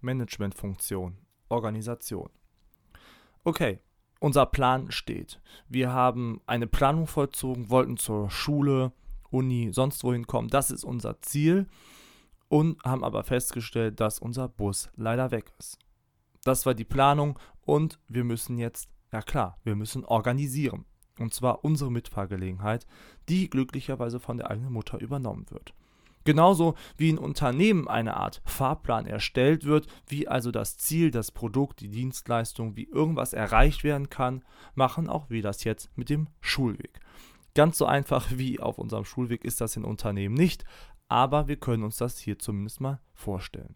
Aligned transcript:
Managementfunktion, 0.00 1.18
Organisation. 1.48 2.30
Okay, 3.44 3.80
unser 4.20 4.46
Plan 4.46 4.90
steht. 4.90 5.40
Wir 5.68 5.92
haben 5.92 6.40
eine 6.46 6.66
Planung 6.66 7.06
vollzogen, 7.06 7.70
wollten 7.70 7.96
zur 7.96 8.30
Schule, 8.30 8.92
Uni, 9.30 9.70
sonst 9.72 10.02
wohin 10.04 10.26
kommen. 10.26 10.48
Das 10.48 10.70
ist 10.70 10.84
unser 10.84 11.20
Ziel 11.22 11.66
und 12.48 12.82
haben 12.82 13.04
aber 13.04 13.24
festgestellt, 13.24 14.00
dass 14.00 14.18
unser 14.18 14.48
Bus 14.48 14.90
leider 14.96 15.30
weg 15.30 15.52
ist. 15.58 15.78
Das 16.44 16.66
war 16.66 16.74
die 16.74 16.84
Planung 16.84 17.38
und 17.62 17.98
wir 18.08 18.24
müssen 18.24 18.58
jetzt, 18.58 18.88
ja 19.12 19.22
klar, 19.22 19.58
wir 19.64 19.76
müssen 19.76 20.04
organisieren. 20.04 20.84
Und 21.18 21.34
zwar 21.34 21.64
unsere 21.64 21.90
Mitfahrgelegenheit, 21.90 22.86
die 23.28 23.50
glücklicherweise 23.50 24.20
von 24.20 24.36
der 24.36 24.50
eigenen 24.50 24.72
Mutter 24.72 25.00
übernommen 25.00 25.46
wird. 25.50 25.74
Genauso 26.28 26.74
wie 26.98 27.08
in 27.08 27.16
Unternehmen 27.16 27.88
eine 27.88 28.18
Art 28.18 28.42
Fahrplan 28.44 29.06
erstellt 29.06 29.64
wird, 29.64 29.86
wie 30.08 30.28
also 30.28 30.50
das 30.50 30.76
Ziel, 30.76 31.10
das 31.10 31.32
Produkt, 31.32 31.80
die 31.80 31.88
Dienstleistung, 31.88 32.76
wie 32.76 32.84
irgendwas 32.84 33.32
erreicht 33.32 33.82
werden 33.82 34.10
kann, 34.10 34.44
machen 34.74 35.08
auch 35.08 35.30
wir 35.30 35.40
das 35.40 35.64
jetzt 35.64 35.88
mit 35.96 36.10
dem 36.10 36.26
Schulweg. 36.42 37.00
Ganz 37.54 37.78
so 37.78 37.86
einfach 37.86 38.26
wie 38.34 38.60
auf 38.60 38.76
unserem 38.76 39.06
Schulweg 39.06 39.42
ist 39.42 39.62
das 39.62 39.76
in 39.76 39.86
Unternehmen 39.86 40.34
nicht, 40.34 40.66
aber 41.08 41.48
wir 41.48 41.56
können 41.56 41.82
uns 41.82 41.96
das 41.96 42.18
hier 42.18 42.38
zumindest 42.38 42.82
mal 42.82 43.00
vorstellen. 43.14 43.74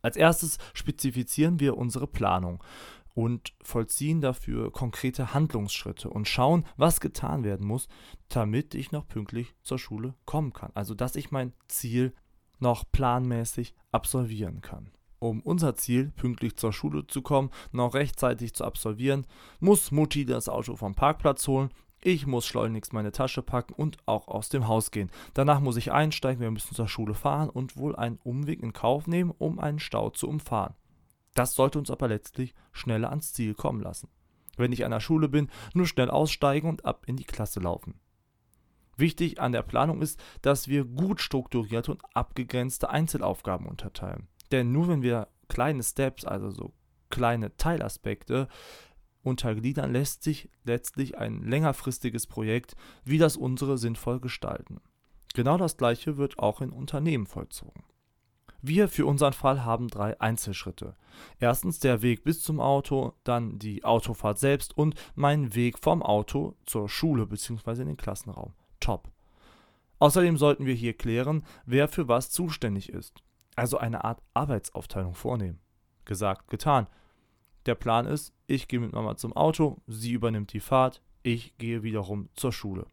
Als 0.00 0.16
erstes 0.16 0.56
spezifizieren 0.72 1.60
wir 1.60 1.76
unsere 1.76 2.06
Planung 2.06 2.64
und 3.14 3.54
vollziehen 3.62 4.20
dafür 4.20 4.72
konkrete 4.72 5.32
Handlungsschritte 5.32 6.10
und 6.10 6.28
schauen, 6.28 6.64
was 6.76 7.00
getan 7.00 7.44
werden 7.44 7.66
muss, 7.66 7.88
damit 8.28 8.74
ich 8.74 8.92
noch 8.92 9.06
pünktlich 9.06 9.54
zur 9.62 9.78
Schule 9.78 10.14
kommen 10.24 10.52
kann. 10.52 10.72
Also 10.74 10.94
dass 10.94 11.16
ich 11.16 11.30
mein 11.30 11.52
Ziel 11.68 12.12
noch 12.58 12.84
planmäßig 12.90 13.74
absolvieren 13.92 14.60
kann. 14.60 14.90
Um 15.20 15.40
unser 15.40 15.74
Ziel, 15.74 16.12
pünktlich 16.16 16.56
zur 16.56 16.72
Schule 16.72 17.06
zu 17.06 17.22
kommen, 17.22 17.50
noch 17.72 17.94
rechtzeitig 17.94 18.52
zu 18.52 18.64
absolvieren, 18.64 19.26
muss 19.58 19.90
Mutti 19.90 20.26
das 20.26 20.48
Auto 20.48 20.76
vom 20.76 20.94
Parkplatz 20.94 21.48
holen. 21.48 21.70
Ich 22.02 22.26
muss 22.26 22.46
schleunigst 22.46 22.92
meine 22.92 23.12
Tasche 23.12 23.40
packen 23.40 23.72
und 23.72 23.96
auch 24.04 24.28
aus 24.28 24.50
dem 24.50 24.68
Haus 24.68 24.90
gehen. 24.90 25.10
Danach 25.32 25.60
muss 25.60 25.78
ich 25.78 25.92
einsteigen, 25.92 26.42
wir 26.42 26.50
müssen 26.50 26.74
zur 26.74 26.88
Schule 26.88 27.14
fahren 27.14 27.48
und 27.48 27.78
wohl 27.78 27.96
einen 27.96 28.18
Umweg 28.22 28.62
in 28.62 28.74
Kauf 28.74 29.06
nehmen, 29.06 29.30
um 29.30 29.58
einen 29.58 29.78
Stau 29.78 30.10
zu 30.10 30.28
umfahren. 30.28 30.74
Das 31.34 31.54
sollte 31.54 31.78
uns 31.78 31.90
aber 31.90 32.08
letztlich 32.08 32.54
schneller 32.72 33.10
ans 33.10 33.32
Ziel 33.32 33.54
kommen 33.54 33.80
lassen. 33.80 34.08
Wenn 34.56 34.72
ich 34.72 34.84
an 34.84 34.92
der 34.92 35.00
Schule 35.00 35.28
bin, 35.28 35.50
nur 35.74 35.86
schnell 35.86 36.10
aussteigen 36.10 36.68
und 36.68 36.84
ab 36.84 37.04
in 37.06 37.16
die 37.16 37.24
Klasse 37.24 37.60
laufen. 37.60 38.00
Wichtig 38.96 39.40
an 39.40 39.52
der 39.52 39.62
Planung 39.62 40.00
ist, 40.00 40.22
dass 40.42 40.68
wir 40.68 40.84
gut 40.84 41.20
strukturierte 41.20 41.90
und 41.90 42.02
abgegrenzte 42.14 42.90
Einzelaufgaben 42.90 43.66
unterteilen. 43.66 44.28
Denn 44.52 44.70
nur 44.70 44.88
wenn 44.88 45.02
wir 45.02 45.28
kleine 45.48 45.82
Steps, 45.82 46.24
also 46.24 46.50
so 46.50 46.72
kleine 47.10 47.56
Teilaspekte, 47.56 48.48
untergliedern, 49.22 49.92
lässt 49.92 50.22
sich 50.22 50.50
letztlich 50.64 51.18
ein 51.18 51.42
längerfristiges 51.42 52.26
Projekt 52.26 52.76
wie 53.04 53.18
das 53.18 53.36
unsere 53.36 53.78
sinnvoll 53.78 54.20
gestalten. 54.20 54.80
Genau 55.34 55.58
das 55.58 55.76
gleiche 55.76 56.16
wird 56.16 56.38
auch 56.38 56.60
in 56.60 56.70
Unternehmen 56.70 57.26
vollzogen. 57.26 57.82
Wir 58.66 58.88
für 58.88 59.04
unseren 59.04 59.34
Fall 59.34 59.62
haben 59.66 59.88
drei 59.88 60.18
Einzelschritte. 60.22 60.96
Erstens 61.38 61.80
der 61.80 62.00
Weg 62.00 62.24
bis 62.24 62.42
zum 62.42 62.60
Auto, 62.60 63.12
dann 63.22 63.58
die 63.58 63.84
Autofahrt 63.84 64.38
selbst 64.38 64.74
und 64.74 64.94
mein 65.14 65.54
Weg 65.54 65.78
vom 65.78 66.02
Auto 66.02 66.56
zur 66.64 66.88
Schule 66.88 67.26
bzw. 67.26 67.82
in 67.82 67.88
den 67.88 67.98
Klassenraum. 67.98 68.54
Top. 68.80 69.10
Außerdem 69.98 70.38
sollten 70.38 70.64
wir 70.64 70.72
hier 70.72 70.94
klären, 70.94 71.44
wer 71.66 71.88
für 71.88 72.08
was 72.08 72.30
zuständig 72.30 72.88
ist. 72.88 73.22
Also 73.54 73.76
eine 73.76 74.02
Art 74.02 74.22
Arbeitsaufteilung 74.32 75.14
vornehmen. 75.14 75.60
Gesagt, 76.06 76.48
getan. 76.48 76.86
Der 77.66 77.74
Plan 77.74 78.06
ist, 78.06 78.32
ich 78.46 78.66
gehe 78.66 78.80
mit 78.80 78.94
Mama 78.94 79.16
zum 79.16 79.34
Auto, 79.34 79.82
sie 79.86 80.12
übernimmt 80.12 80.54
die 80.54 80.60
Fahrt, 80.60 81.02
ich 81.22 81.58
gehe 81.58 81.82
wiederum 81.82 82.30
zur 82.32 82.52
Schule. 82.52 82.86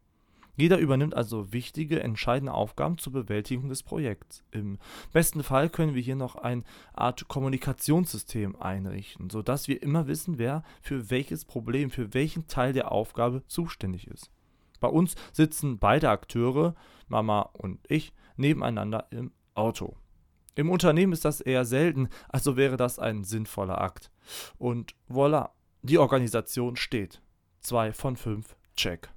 Jeder 0.56 0.78
übernimmt 0.78 1.16
also 1.16 1.54
wichtige, 1.54 2.02
entscheidende 2.02 2.54
Aufgaben 2.54 2.98
zur 2.98 3.14
Bewältigung 3.14 3.70
des 3.70 3.84
Projekts. 3.84 4.44
Im 4.52 4.78
besten 5.14 5.44
Fall 5.44 5.70
können 5.70 5.96
wir 5.96 6.02
hier 6.02 6.16
noch 6.16 6.36
eine 6.36 6.64
Art 6.94 7.28
Kommunikationssystem 7.28 8.56
einrichten, 8.56 9.30
sodass 9.30 9.68
wir 9.68 9.82
immer 9.82 10.08
wissen, 10.08 10.38
wer 10.38 10.64
für 10.82 11.10
welches 11.10 11.46
Problem, 11.46 11.90
für 11.90 12.14
welchen 12.14 12.48
Teil 12.48 12.74
der 12.74 12.92
Aufgabe 12.92 13.44
zuständig 13.48 14.08
ist. 14.08 14.30
Bei 14.80 14.88
uns 14.88 15.16
sitzen 15.32 15.80
beide 15.80 16.10
Akteure, 16.10 16.76
Mama 17.08 17.42
und 17.54 17.80
ich, 17.88 18.14
nebeneinander 18.36 19.08
im 19.12 19.32
Auto. 19.54 19.96
Im 20.56 20.70
Unternehmen 20.70 21.14
ist 21.14 21.24
das 21.24 21.40
eher 21.40 21.64
selten, 21.64 22.10
also 22.28 22.58
wäre 22.58 22.76
das 22.76 23.00
ein 23.00 23.24
sinnvoller 23.24 23.80
Akt. 23.80 24.12
Und 24.58 24.96
voilà, 25.10 25.52
die 25.82 25.98
Organisation 25.98 26.76
steht. 26.76 27.22
Zwei 27.62 27.94
von 27.94 28.18
fünf, 28.18 28.58
check. 28.76 29.12